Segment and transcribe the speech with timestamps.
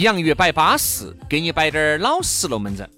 [0.00, 2.88] 洋芋摆巴适，给你摆点儿老实龙门阵。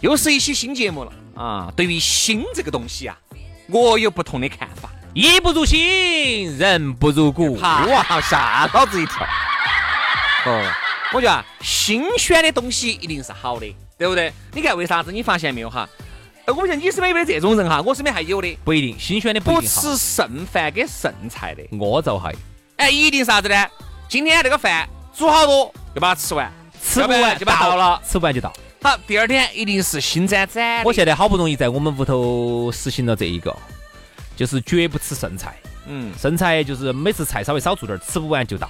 [0.00, 1.70] 又是一期新节目了啊！
[1.76, 3.16] 对于新这个东西啊，
[3.68, 4.88] 我有不同的看法。
[5.12, 7.56] 衣不如新，人不如故。
[7.60, 9.26] 哇，吓老子一跳！
[10.46, 10.72] 哦，
[11.12, 13.66] 我觉得啊，新鲜的东西一定是好的，
[13.98, 14.32] 对不对？
[14.52, 15.12] 你看为啥子？
[15.12, 15.86] 你发现没有哈？
[16.46, 17.82] 呃，我像你身边有没有这种人哈？
[17.82, 21.62] 我身边还有的，不一定新鲜的不一定好吃剩饭跟剩菜的。
[21.76, 22.34] 我就还
[22.76, 23.66] 哎，一定啥子呢？
[24.08, 28.02] 今天这个饭煮好多，就把它吃完，吃不完就把它倒了。
[28.06, 28.52] 吃不完就倒。
[28.82, 30.82] 好，第二天一定是新沾沾。
[30.84, 33.54] 我现在好不容易在我们屋头实行了这一个，
[34.36, 35.54] 就是绝不吃剩菜。
[35.86, 38.68] 嗯，剩菜就是每次菜稍微少做点儿，吃不完就倒。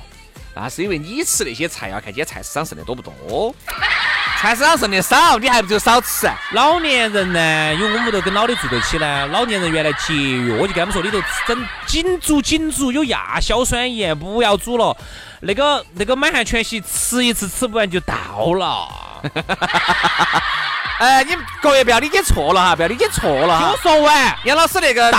[0.55, 3.53] 那是因为你吃那些菜要看今天菜市场剩的多不多。
[4.39, 6.29] 菜市场剩的少，你还不就少吃？
[6.53, 14.95] 老年人呢，因为我们屋头跟老的住在一起呢，老年人原来节约，我就跟他们说，里头整紧煮紧煮，有亚硝酸盐，不要煮了。
[15.47, 18.15] 那个那个满汉全席吃一次吃不完就倒
[18.59, 18.89] 了。
[20.99, 23.77] 哎，你各位不要理解错了哈，不要理解错了听我。
[23.79, 25.19] 说完，杨老师那个倒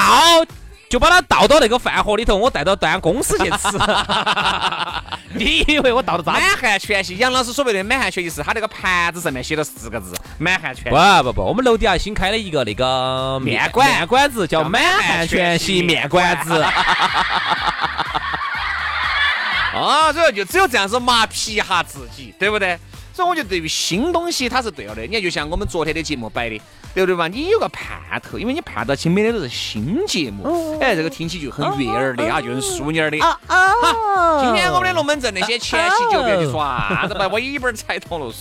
[0.90, 3.68] 就把它倒到那个饭盒里头，我带到端公司去吃。
[5.36, 6.42] 你以为我倒的满？
[6.56, 16.66] 汉全席，杨老师所谓的满汉全席是他那个盘子上面写了四个字“满汉全不不不，我们楼底下新开了一个那个面馆面馆子，叫满汉全席面馆子。
[19.76, 22.78] ”。啊，所以就只有这样子麻痹一下自己，对不对？
[23.14, 25.02] 所以我觉得对于新东西它是对了的。
[25.04, 26.60] 你看，就像我们昨天的节目摆的，
[26.94, 27.30] 对不对嘛？
[27.30, 33.18] 你有个盼头，因为你盼到起每天都是新节目，哎，这个听起就很悦耳的啊，就很淑女儿的。
[33.22, 33.40] 好，
[34.44, 38.34] 今天我们的龙门阵那些前期就不要去耍啥子把尾巴儿踩脱了。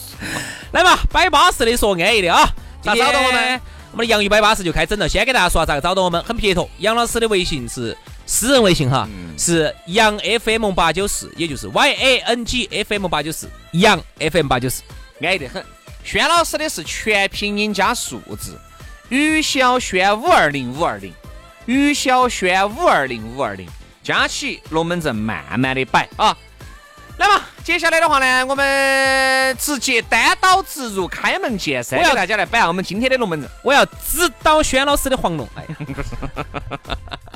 [0.73, 2.49] 来嘛，摆巴适的，说安逸的啊！
[2.83, 3.61] 咋找到我们？
[3.93, 5.09] 我们的洋芋摆巴适就开整了。
[5.09, 6.69] 先给大家说下咋个找到我们，很撇脱。
[6.79, 7.97] 杨老师的微信是
[8.35, 9.09] 私人微信哈，
[9.39, 14.83] 是杨 FM 八九四，也就是 Y A N G F M 八九四，杨 FM 八九四。
[15.21, 15.65] 安逸得很。
[16.03, 18.59] 轩老师的是全拼音加数字，
[19.09, 21.13] 于小轩五二零五二零，
[21.67, 23.69] 于小轩五二零五二零，
[24.03, 26.37] 加起龙门阵慢慢的摆啊。
[27.19, 33.49] 来嘛，接下来的话呢，我们直接单刀直入，开门见山，我要给大家来摆下我们今天的龙门阵。
[33.63, 35.49] 我要指导轩老师的黄龙。
[35.55, 35.77] 哎呀，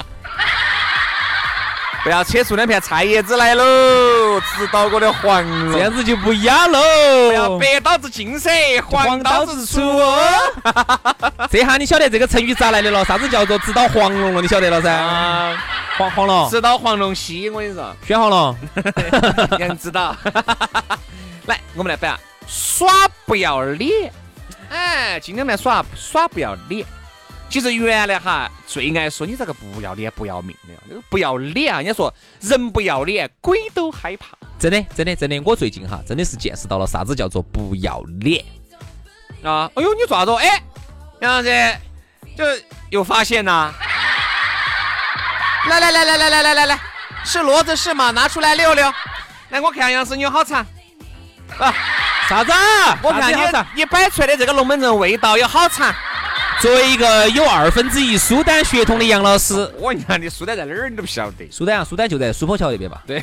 [2.09, 6.81] 不要扯出两片菜叶子来喽，直捣我的黄龙，这样子就不雅喽。
[7.29, 10.19] 不要白刀子进噻，黄刀子出哦。
[11.53, 13.05] 这下你晓得这个成语咋来的了？
[13.05, 14.41] 啥子叫做直捣黄龙了？
[14.41, 14.91] 你晓得了噻？
[14.91, 15.63] 啊，
[15.99, 17.95] 黄黄龙，直捣黄龙溪，我跟你说。
[18.07, 18.57] 选黄龙。
[19.59, 20.17] 杨指导，
[21.45, 22.89] 来，我们来摆啊，耍
[23.27, 24.11] 不要脸。
[24.71, 26.87] 哎，今天来耍耍不要脸。
[27.49, 31.79] 其实原来哈最爱说你这个不要脸不要命的，那个不要脸啊！
[31.79, 34.37] 人家说人不要脸，鬼都害怕。
[34.59, 38.45] 真的，真的，真的，我最近哈真的是见识到了啥子叫做不要脸。
[39.43, 39.71] 啊！
[39.75, 40.37] 哎呦，你做啥子哦？
[40.37, 40.63] 哎，
[41.23, 41.77] 杨老师，
[42.37, 42.45] 就
[42.91, 43.73] 又发现呐！
[45.71, 46.79] 来来来来来来来来来，
[47.25, 48.11] 是骡子是马？
[48.11, 48.93] 拿出来溜溜。
[49.49, 50.67] 来，我看杨老师你有好长
[51.59, 51.75] 啊！
[52.29, 52.53] 啥子？
[53.03, 53.37] 我看你
[53.75, 55.95] 你摆出来的这个龙门阵味道有好长。
[56.61, 61.49] 作为一个有二分之一苏丹血统的杨老师，我问你看你苏丹在哪儿，你都不晓得。
[61.53, 63.03] 苏丹啊，苏丹就在苏坡桥那边吧？
[63.07, 63.23] 对。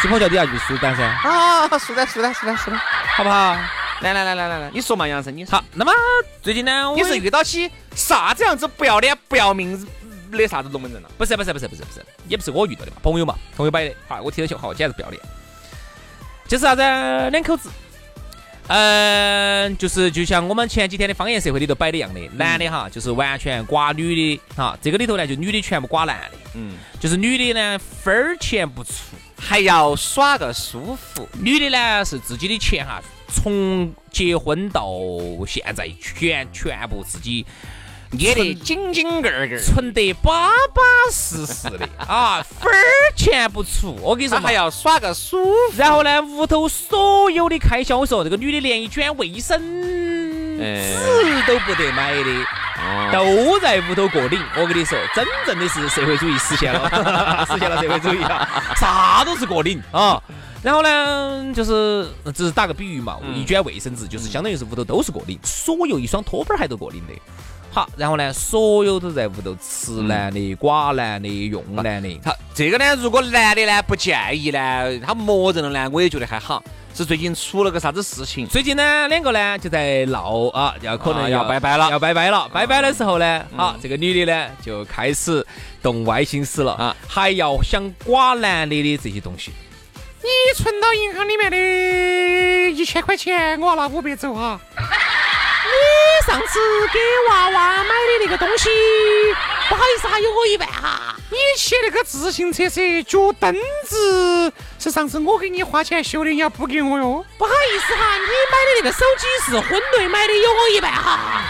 [0.00, 2.80] 苏坡桥底下就是苏丹噻，啊，苏丹苏丹苏丹苏丹，
[3.16, 3.56] 好不好？
[4.02, 5.92] 来来来来来来，你说嘛，杨生，你说好，那么
[6.40, 9.76] 最近呢，你是遇到起啥子样子不要脸不要命
[10.30, 11.10] 的啥子龙门阵了？
[11.18, 13.94] 不是不是不是不是不是，也不是我遇到的嘛，朋友嘛，朋友摆的。
[14.06, 15.20] 好，我听得起，好，简直不要脸。
[16.46, 16.80] 就是啥子？
[17.30, 17.68] 两口子，
[18.68, 28.92] 嗯，就是就像我们前几天的方言社会里头摆的一样的，男的哈，就是完全刮女的，哈，这个里头呢，就女的全部刮男的，嗯，就是女的呢分儿钱不出，
[29.38, 31.26] 还要耍个舒服。
[31.40, 34.86] 女的呢是自己的钱哈，从结婚到
[35.46, 37.46] 现在全全部自己
[38.10, 40.82] 捏得紧紧个儿个儿，存得巴巴
[41.12, 42.78] 适适的啊，分儿
[43.16, 43.96] 钱不出。
[44.00, 45.76] 我跟你说嘛还，要耍个舒服。
[45.76, 49.60] 然后呢，屋头所有的开销，我说这个女的连一卷卫生
[50.60, 52.46] 哎纸都不得买的。
[53.12, 56.88] 都在屋头过领，我跟你说，真正的是社会主义实现了，
[57.50, 60.22] 实现了社会主义啊，啥都是过领啊。
[60.62, 67.12] 然后呢，就是只是打个比喻嘛，一卷卫生纸就是相当于是屋头都是过领，所有一双拖板儿还都过领的。
[67.70, 72.20] 好，然后呢，所有都在屋头吃男的、寡男的、用男的。
[72.24, 76.62] 好，这个呢，如果男的呢不介意呢，他默认了呢，我也觉得还好。
[76.94, 78.44] 是最近出了个啥子事情？
[78.48, 82.48] 最近呢，两个呢就在闹啊，要可能啊要拜拜了要拜拜了。
[82.52, 85.46] 拜拜的时候呢，啊，这个女的呢就开始
[85.80, 89.52] 动歪心思了啊啊，还要想刮男的的这些东西。
[90.20, 94.60] 你存到银行里面的一千块钱，我要拿五百走啊！
[96.28, 96.58] 你上次
[96.92, 96.98] 给
[97.30, 98.68] 娃娃买的那个东西，
[99.70, 101.16] 不好意思，还有我一半哈。
[101.30, 107.24] 你骑那个自行车是脚蹬子，是上次我给你花钱修的，你要补给我哟。
[107.38, 111.40] 不好意思哈，你买的那个手机是婚内买的，有我一半哈，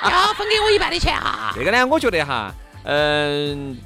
[0.10, 1.52] 要分给我一半的钱哈。
[1.54, 2.50] 这个呢，我觉得哈，
[2.84, 3.76] 嗯、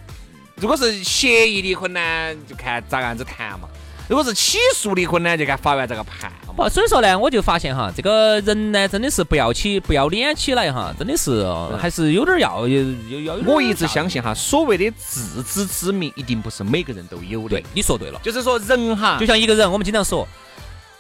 [0.55, 3.69] 如果是协议离婚呢，就看咋个样子谈嘛；
[4.09, 6.33] 如果是起诉离婚呢，就看法院这个判。
[6.57, 18.19] 不，所以说呢，我就发现哈，这个人呢，真的是不要起不要脸起来哈，真的是呃还是有点儿要有有要有我一直相信哈，所谓的自知之明，一定不是每个人都有的对。，你说对了。
[18.25, 20.27] 就是说人哈，就像一个人，我们经常说，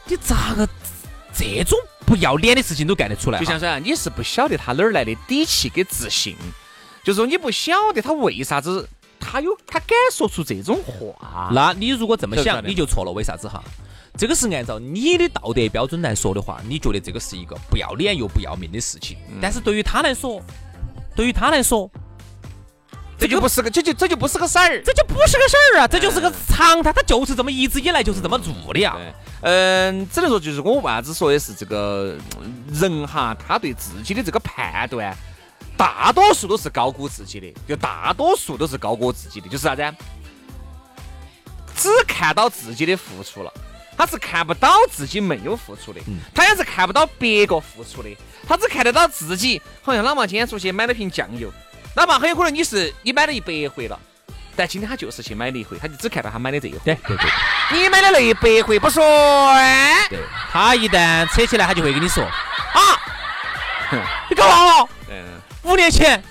[0.05, 0.69] 你咋个
[1.35, 3.39] 这种不要脸的事情都干得出来？
[3.39, 6.37] 就像说啊，你是不晓得他哪儿来的底气跟自信，
[7.03, 8.87] 就是说你不晓得他为啥子
[9.31, 11.51] 他有他敢说出这种话。
[11.53, 13.13] 那你如果这么想，你就错了。
[13.13, 13.63] 为啥子哈？
[14.17, 19.19] 这个是按照你的道德标准来说的话，你觉得这个是一个不要脸又不要命的事情。
[19.31, 20.41] 嗯但是对于他来说，
[21.15, 21.91] 对于他来说，
[23.19, 24.83] 这就不是个，这就这就不是个事儿。
[24.83, 28.97] 这就不是个事儿啊，这就是个常态，他就是这么一直以来就是这么做的呀。
[29.43, 35.17] 嗯，只能说就是我为啥子说的是这个嗯人哈，他对自己的这个判断，
[35.79, 39.95] 大多数都是高估自己的，就大多数都是高估自己的，就是啥子啊？
[41.77, 43.51] 只看到自己的付出了。
[43.97, 46.01] 他是看不到自己没有付出的，
[46.33, 48.09] 他也是看不到别个付出的，
[48.47, 49.61] 他只看得到自己。
[49.83, 51.53] 好像哪怕今天出去买了瓶酱油，
[51.97, 53.99] 哪怕很有可能你是你买了一百回了，
[54.55, 56.79] 但今天他就是去买了一回，他就只看到他买的这一回。
[56.85, 57.29] 对对对
[57.73, 59.03] 你买的那一百回不说，
[60.09, 60.21] 对，
[60.53, 62.81] 他一旦扯起来，他就会跟你说啊，
[64.31, 65.38] 你搞忘了，嗯，
[65.69, 66.23] 五年前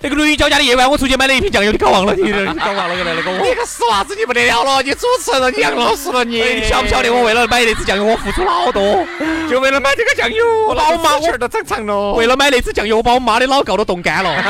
[0.00, 3.46] 那个驴交加的夜晚，我出去买了一瓶酱油，你搞忘了，你你搞忘了原来那个我。
[3.46, 9.06] 你个死娃子，你不得了了，你主持人了，你杨老师了，你哎你晓不晓得我为了买那支酱油，我付出了好多？
[9.48, 12.14] 就为了买这个酱油，我把我妈我儿都长长了。
[12.14, 14.30] 为了买那支酱油，我把我妈的老告都冻干了。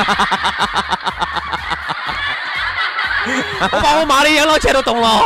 [3.71, 5.21] 我把我妈的养老钱都冻了。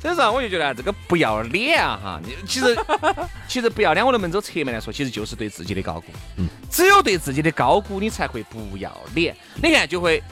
[0.00, 2.76] 所以说我就觉得啊这个不要脸啊哈，你其实
[3.48, 6.06] 其实不要脸，我能不能走侧面来说，其实就是对自己的高估。
[6.36, 9.36] 嗯，只有对自己的高估，你才会不要脸。
[9.62, 10.22] 你看就会。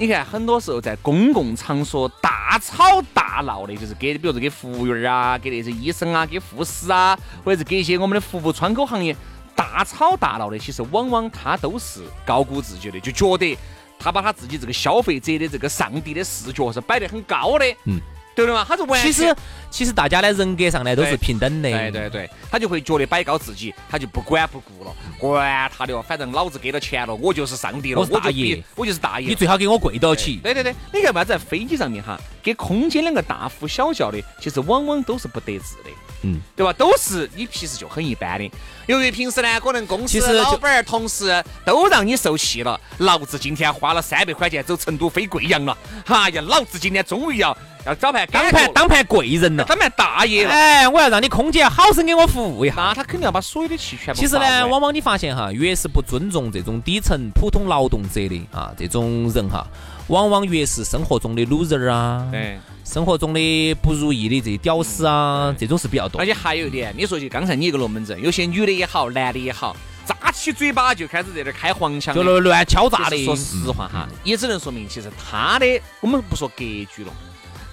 [0.00, 9.12] 你看，很多时候在公共场所大吵大闹的，就是给，比如说给服务员啊，给那些医生啊，给护士啊，或者是给一些我们的服务窗口行业
[9.56, 13.58] 大吵大闹的，其实往往他都是高估自己的，就觉得
[13.98, 17.98] 他把他自己这个消费者的这个上帝的视角是摆得很高的，嗯，
[18.38, 18.64] 对的嘛？
[18.68, 19.36] 他是完全其实
[19.68, 21.68] 其实大家的人格上呢都是平等的。
[21.68, 29.34] 对对对，他就会觉得摆高自己，他就不管不顾了，管他的哦，反正老子给了钱了，我就是上帝了，我是大爷我就是大爷你。
[29.34, 30.36] 最好给我跪到起。
[30.36, 35.90] 对对对，你看嘛，在飞机上面哈，给空间两个大呼小叫的，其实往往都是不得志的。
[36.22, 36.72] 嗯，对吧？
[36.72, 38.50] 都是你平时就很一般的，
[38.86, 47.56] 由于平时呢，可能公司老板儿、同事都让你受气了，老子今天花了三百块钱走成都飞贵阳了，哎呀，老子今天终于要
[47.88, 49.64] 要找盘当盘当盘贵人了。
[49.64, 52.74] 当盘大爷了，哎，我要让你空姐好生给我服务一下。
[52.76, 59.66] 那他肯定要把所有的气全部其实呢，往往你发现哈，越是不尊重这种底层普通劳动者的啊这种人哈，
[60.08, 62.58] 往往越是生活中的 loser 啊，对。
[62.84, 66.24] 生活中的不如意的这些屌丝啊，这种是比较多而。
[66.24, 69.76] 且还有一点，你说就刚才你一个龙门阵，有些女的也好，男的也好，
[70.06, 75.66] 扎起嘴巴就开始在这儿开黄腔，就乱乱敲诈的，说实话哈，也只能说明其实他的，
[76.00, 77.12] 我们不说格局了，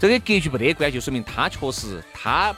[0.08, 2.56] 这个格局不得关，就说明他确实他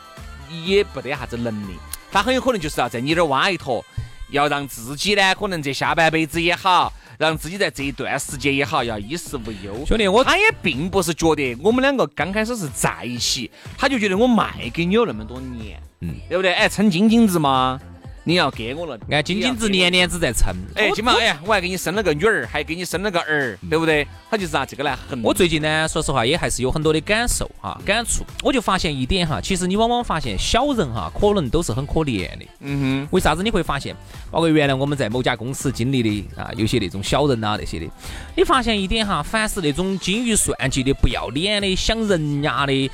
[0.66, 1.76] 也不得啥子能力，
[2.12, 3.84] 他很有可能就是要在你这儿挖一坨，
[4.30, 9.86] 要让自己呢，可能这下半辈子也好，让自己在这一段时间也好要衣食无忧。
[9.86, 16.54] 兄弟，我他也并不是觉得我们两个刚开始是在一起，他就觉得我卖给你有那么多年，嗯，对不对？
[16.54, 17.80] 哎，称金金子嘛。
[18.28, 20.54] 你要给我了，按斤斤子年年子在称。
[20.76, 24.06] 哎，金毛，哎呀，我还给你生了个女儿，还给你生了个儿，对不对？
[24.30, 25.22] 他就是拿这个来衡。
[25.24, 28.26] 我最近呢，说实话也还是有很多的感受哈，感触。
[28.44, 32.46] 我就发现一点哈，其实你往往发现小人哈，可能都是很可怜的。
[32.60, 33.08] 嗯哼。
[33.12, 33.96] 为啥子你会发现？
[34.30, 37.90] 包括原来我们在某家公司经历的啊，有些那种小人啊那些的，
[38.36, 42.92] 你发现一点哈，凡是那种精于算计的、不要脸的、想人家的、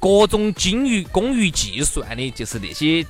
[0.00, 3.04] 各种精于工于计算的，就是那些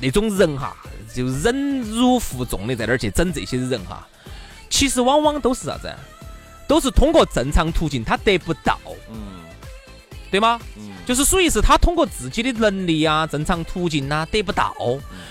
[0.00, 0.76] 那种人哈。
[1.14, 4.06] 就忍辱负重的在那儿去整这些人哈，
[4.68, 5.92] 其实往往都是啥子？
[6.68, 8.78] 都是通过正常途径他得不到，
[9.10, 9.40] 嗯，
[10.30, 10.60] 对吗？
[10.76, 14.76] 嗯，就是属于是他通过自己的能力啊，正常途径呐得不到，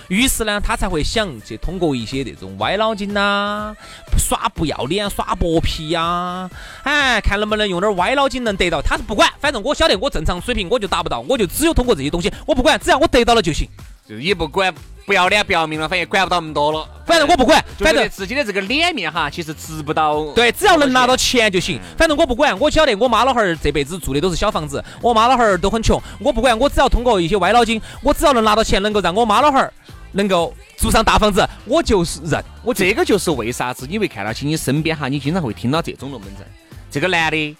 [0.10, 3.74] 于是呢他才会想去通过一些那种歪脑筋呐，
[4.18, 6.50] 耍不要脸、耍薄皮呀，
[6.84, 8.82] 哎，看能不能用点歪脑筋能得到。
[8.82, 13.70] 他是不管，反正我晓得我正常水平我就达不到，我就只有通过这些东西，我不管，只要我得到了就行，
[14.08, 14.74] 就也不管。
[15.06, 16.86] 不要脸不要命了，反正管不到那么多了。
[17.06, 20.34] 反正我不管，反正自己的这个脸面哈，其实值不到。
[20.34, 21.80] 对，只要能拿到钱就行。
[21.98, 25.98] 反正我不管，我晓得我妈老汉儿这辈子住的都是小房子，我妈老汉儿都很穷。
[26.20, 29.74] 我不管，我只要通过一些歪脑筋，我只要能拿到钱，能够让我妈老汉儿
[30.12, 32.44] 能够住上大房子，我就是认。
[32.62, 36.46] 我这个就是为啥子你会看到起你身边哈，你经常会听到这种龙门阵。
[36.92, 37.56] 这个男的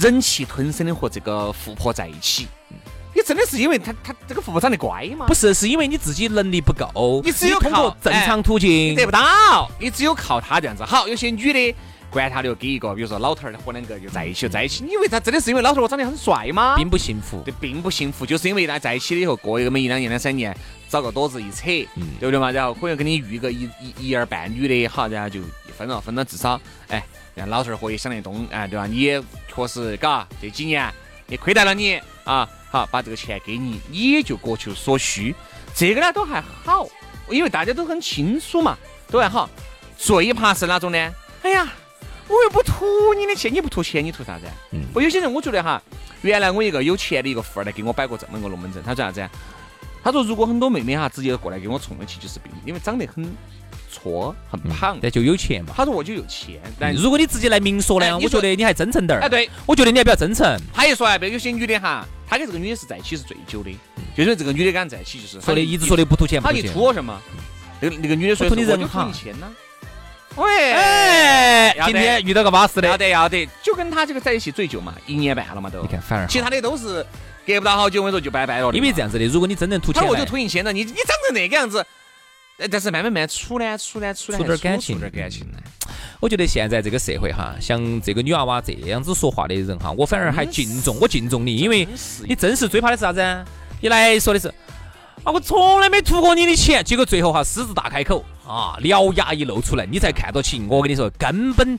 [0.00, 2.48] 忍气吞声的和这个富婆在一起。
[3.14, 5.26] 你真的是因为他他这个富婆长得乖吗？
[5.26, 10.84] 不是，是因为你自己能力不够，你只有通过正常途径得不到，你只有靠他这样子。
[10.84, 11.74] 好，有些女的
[12.10, 14.84] 管他的，给一个，比如说老头儿和两个就在一起，在一起。
[14.84, 16.74] 你以为他真的是因为老头儿长得很帅吗？
[16.76, 20.56] 并不幸福，对，并不幸福，就是因为他在一起了以后，过一个么一两年、两三年，
[20.88, 21.86] 找个多子一扯，对
[22.20, 22.50] 不对嘛？
[22.50, 25.40] 然后可能给你遇个一一一儿半女的，好，然后就
[25.76, 27.04] 分了，分了至少，哎，
[27.34, 28.86] 让老头儿可以想得通，哎，对吧？
[28.86, 30.88] 你也确实，嘎，这几年
[31.28, 32.48] 也亏待了你啊。
[32.74, 35.32] 好，把这个钱给你，你也就各求所需。
[35.76, 36.88] 这个呢都还好，
[37.30, 38.76] 因为大家都很清楚嘛，
[39.12, 39.48] 都还好。
[39.96, 40.98] 最怕是哪种呢？
[41.44, 41.72] 哎呀，
[42.26, 44.46] 我又不图你的钱，你不图钱，你图啥子？
[44.72, 44.80] 嗯。
[44.92, 45.80] 我有些人，我觉得哈，
[46.22, 49.30] 原来我一个有钱的一个富二代给我摆过这么个龙门阵，他说啥子？
[50.02, 53.24] 他说如果很多妹妹哈直接过来给我冲的去，就是病，因为长得很。
[53.94, 55.72] 错，很胖，但就有钱嘛。
[55.76, 59.22] 他说我就有钱，但如果你直接来明说呢，我觉得你还真诚点儿。
[59.22, 60.58] 哎，对，我觉得你还比较真诚。
[60.72, 63.70] 他一说啊，别有些女的哈，他跟这个女的是在一起是最久的，
[64.16, 67.20] 就是这个女的跟他在一起就是说的一直说的不图钱，他你图我什么？
[67.80, 69.46] 那个那个女的说图你人好，钱呢？
[70.36, 75.80] 喂，哎，今天遇到个巴适的，要得要得，就跟他这个在一起最久嘛，一年半了嘛都。
[75.80, 77.06] 你看反而其他的都是
[77.46, 78.72] 隔不到好久，我跟你说就拜拜了。
[78.72, 80.72] 因为这样子的，如果你真正图钱，我就图你钱了。
[80.72, 81.86] 你你长成那个样子。
[82.70, 85.58] 但是慢慢慢处呢，处呢，处处点感情，处点感情呢。
[86.20, 91.86] 我觉得现在这个社会哈，像这个女娃娃这样子说话的人哈，我反而还敬重，我敬重你，因为
[92.26, 93.44] 你真是最怕的是啥子？
[93.80, 94.48] 你来说的是
[95.24, 100.62] 啊，我从来没图过你的钱，结果最后哈狮子大开口啊，獠牙一露出来，你才看到起。
[100.68, 101.78] 我跟你说，根本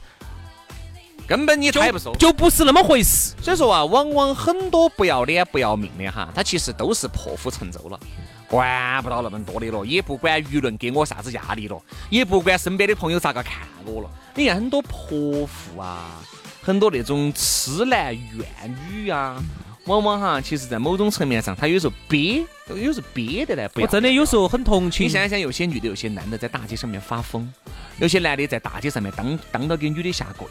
[1.27, 3.34] 根本你猜不熟，就不是那么回事。
[3.41, 8.00] 所以说啊，往往很多不要脸不要命的哈，他其实都是破釜沉舟了。
[8.48, 14.10] 管不到那么多的了，也不管舆论给我啥子压力了，也不管身边的朋友咋个看我了。
[14.36, 16.22] 你看很多泼妇啊，
[16.62, 19.44] 很多那种痴男怨女啊，
[19.88, 23.67] 往往哈，其实在某种层面上，他有时候憋，有时候憋的来。
[23.75, 25.08] 我真的有时候很同情。
[25.08, 27.51] 你想想，有些女的，有些男的在大街上面发疯，
[27.98, 30.48] 有些男的在大街上面当当到给女的下跪，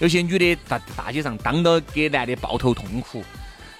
[0.00, 3.22] 有些女的在大街上当着给男的抱头痛哭。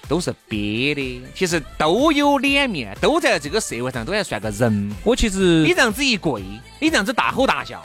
[0.09, 4.93] 都是憋的，其实都有脸面，都在这个社会上都还算个人。
[5.05, 6.43] 我其实你这样子一跪，
[6.81, 7.81] 你这样子大吼大叫，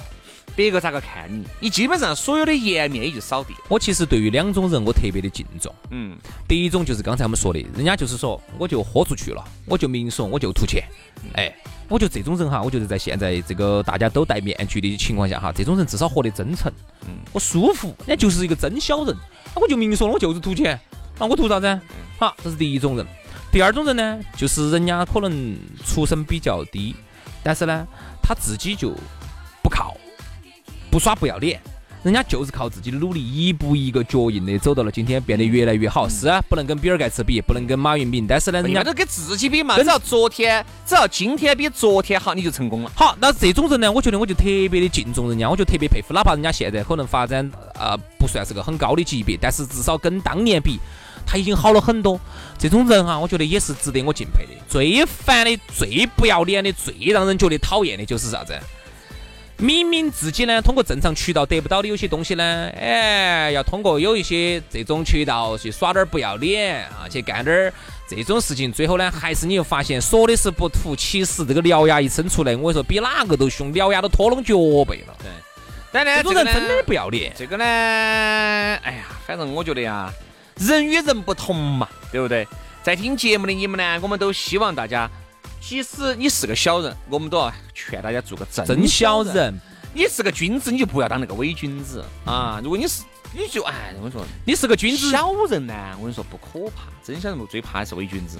[0.55, 1.43] 别个咋个看你？
[1.59, 3.53] 你基本上所有的颜面也就扫地。
[3.67, 5.73] 我其实对于两种人，我特别的敬重。
[5.89, 10.83] 嗯，第一种就是刚才我们说的，人家就是说，我就豁出去了，我就明说，我就图钱。
[11.33, 11.53] 哎，
[11.89, 16.71] 我觉得这种人哈，我觉得在现在这个大家都戴面具的情况下哈，这种人至少活得真诚。
[17.07, 19.15] 嗯，我舒服，人家就是一个真小人，
[19.55, 20.79] 我就明说了，我就是图钱。
[21.17, 21.79] 那我图啥子？
[22.17, 23.05] 好，这是第一种人。
[23.51, 26.93] 第二种人呢，就是人家可能出身比较低，
[27.41, 27.87] 但是呢，
[28.21, 28.93] 他自己就
[30.95, 31.59] 不耍不要脸。
[32.03, 36.07] 人家就是靠自己的努力，一步一个脚印的走到了今天，变得越来越好。
[36.07, 39.77] 是啊，不能跟比尔盖茨比，不能跟马云比，但是呢，人家都跟自己比嘛。
[39.77, 42.91] 只要昨天，只要今天比昨天好，你就成功了。
[42.95, 46.13] 好，那这种人呢，我觉得我就特别的敬重人家，我就特别佩服。
[46.13, 47.45] 哪怕人家现在可能发展
[47.77, 50.79] 啊不算是个很高的级别，但是至少跟当年比，
[51.25, 52.17] 他已经好了很多。
[52.57, 54.51] 这种人哈，我觉得也是值得我敬佩的。
[54.69, 58.57] 最烦的、最不要脸的、最让人觉得讨厌的就是啥子？
[59.57, 67.73] 明明自己呢通过正常渠道得不到的有些东西呢，哎，要通过有一些这种渠道去耍点儿不要脸啊，去干点儿
[68.07, 75.15] 这种事情，最后呢还是你又发现说的是不图，其实这个獠牙一伸出来，我跟你说比哪个都凶，獠牙都拖拢脚背了。
[75.19, 75.29] 对，
[75.91, 77.31] 但呢，这种人真的不要脸。
[77.37, 80.11] 这个呢，哎呀，反正我觉得呀，
[80.57, 82.45] 人与人不同嘛，对不对？
[82.83, 85.09] 在听节目的你们呢，我们都希望大家。
[85.67, 89.51] 即使你是个小人，我们都要劝大家做个真小人。
[89.95, 92.59] 你是个君子，你就不要当那个伪君子啊！
[92.61, 93.01] 如果你是，
[93.33, 98.37] 你就哎，我跟你说，你是个君子，小人呢，我跟你说不可怕，真小人最怕的是伪君子，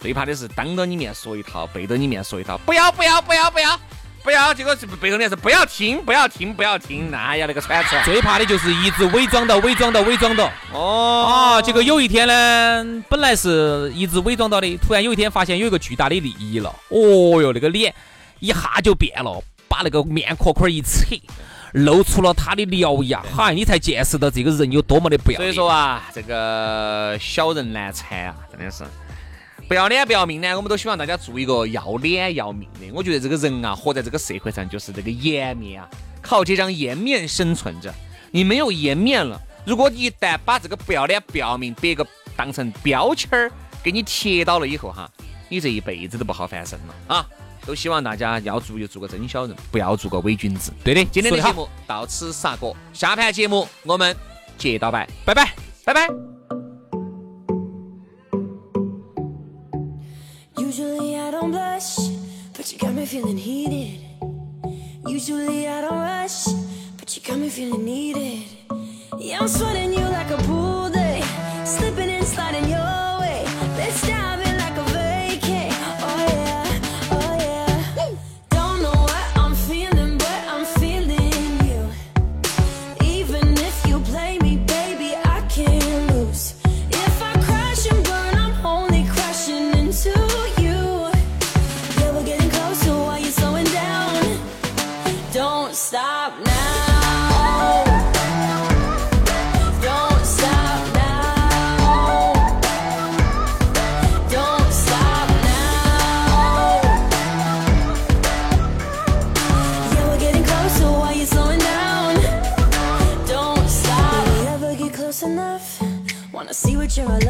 [0.00, 2.56] 最怕的是当着你面说一套，背着你面说一套。
[2.58, 3.78] 不要不要不要不要！
[4.26, 8.02] 不要，这个是背后的是不要听，不要听，不要听，那呀那个传出来。
[8.02, 10.50] 最怕的就是一直伪装到，伪装到，伪装到。
[10.72, 16.74] 哦啊，结果有一天呢，本来是一直伪装到的，突然有一天发现有一个巨大的利益了。
[16.88, 17.94] 哦哟，那个脸
[18.40, 21.06] 一下就变了，把那个面壳壳一扯，
[21.70, 23.22] 露出了他的獠牙。
[23.32, 25.36] 嗨，你才见识到这个人有多么的不要。
[25.36, 28.82] 所以说啊，这个小人难缠啊，真的是。
[29.68, 32.90] 不要脸不要命呢，我们都希望大家做一个要脸要命的。
[32.94, 35.88] 我觉得这个人啊，活在这个社会上就是这个颜面啊，
[36.22, 37.92] 靠这张颜面生存着。
[38.30, 42.06] 你没有颜面了，如果一旦把这个不要脸不要命别个
[42.36, 43.50] 当成标签儿
[43.82, 45.10] 给你贴到了以后哈，
[45.48, 47.26] 你这一辈子都不好翻身了啊！
[47.66, 50.72] 都希望大家要做就做个真小人，不要做个伪君子。
[50.84, 54.14] 对的，今天的节目到此杀过，下盘节目我们
[54.56, 55.52] 接到拜，拜拜，
[55.84, 56.35] 拜拜。
[60.78, 64.00] But you got me feeling heated.
[65.06, 66.46] Usually I don't rush,
[66.98, 68.42] but you got me feeling needed.
[69.18, 69.95] Yeah, I'm sweating
[116.96, 117.25] you're.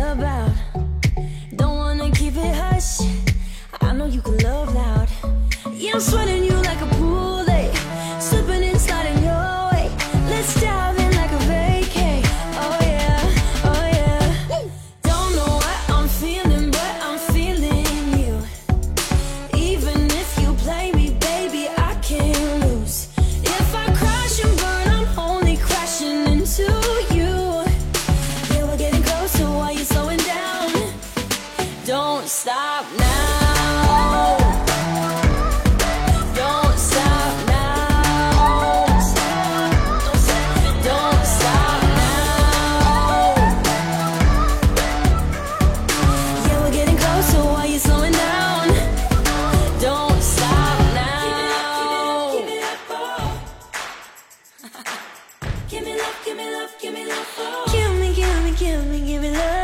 [56.48, 57.64] Oh.
[57.72, 59.55] give me, give me, give me, give me love.